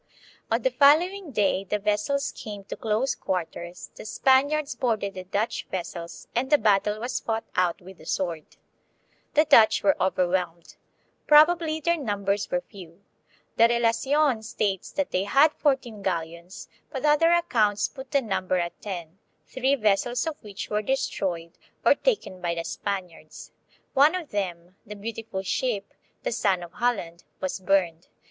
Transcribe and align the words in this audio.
On 0.49 0.59
the 0.63 0.71
following 0.71 1.29
day 1.29 1.63
the 1.63 1.77
vessels 1.77 2.31
came 2.31 2.63
to 2.63 2.75
close 2.75 3.13
quarters, 3.13 3.91
the 3.93 4.03
Spaniards 4.05 4.73
boarded 4.73 5.13
the 5.13 5.25
Dutch 5.25 5.67
vessels, 5.69 6.27
and 6.33 6.49
the 6.49 6.57
battle 6.57 6.99
was 6.99 7.19
fought 7.19 7.43
out 7.55 7.79
with 7.81 7.99
the 7.99 8.07
sword. 8.07 8.47
The 9.35 9.45
Dutch 9.45 9.83
were 9.83 9.95
overwhelmed. 10.01 10.75
Probably 11.27 11.79
their 11.79 11.97
num 11.99 12.25
bers 12.25 12.49
were 12.49 12.61
few. 12.61 13.03
The 13.57 13.67
Relation 13.67 14.41
states 14.41 14.89
they 14.91 15.25
had 15.25 15.53
fourteen 15.53 16.01
galleons, 16.01 16.67
but 16.89 17.05
other 17.05 17.31
accounts 17.31 17.87
put 17.87 18.09
the 18.09 18.23
number 18.23 18.57
at 18.57 18.81
ten, 18.81 19.19
three 19.45 19.75
vessels 19.75 20.25
of 20.25 20.41
which 20.43 20.71
were 20.71 20.81
destroyed 20.81 21.59
or 21.85 21.93
taken 21.93 22.41
by 22.41 22.55
the 22.55 22.63
Spaniards. 22.63 23.51
One 23.93 24.15
of 24.15 24.31
them, 24.31 24.77
the 24.83 24.95
beautiful 24.95 25.43
ship, 25.43 25.93
"The 26.23 26.31
Sun 26.31 26.63
of 26.63 26.71
Holland," 26.71 27.23
was 27.39 27.59
burned. 27.59 28.07